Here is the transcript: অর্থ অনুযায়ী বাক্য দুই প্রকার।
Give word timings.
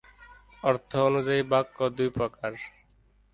অর্থ 0.63 0.91
অনুযায়ী 1.09 1.41
বাক্য 1.51 1.77
দুই 1.97 2.09
প্রকার। 2.17 2.51